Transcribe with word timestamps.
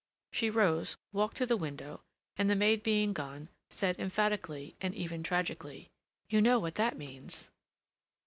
She 0.31 0.49
rose, 0.49 0.97
walked 1.13 1.37
to 1.37 1.45
the 1.45 1.55
window, 1.55 2.01
and, 2.35 2.49
the 2.49 2.55
maid 2.55 2.81
being 2.81 3.13
gone, 3.13 3.49
said 3.69 3.99
emphatically 3.99 4.75
and 4.81 4.95
even 4.95 5.21
tragically: 5.21 5.91
"You 6.27 6.41
know 6.41 6.57
what 6.57 6.73
that 6.73 6.97
means." 6.97 7.49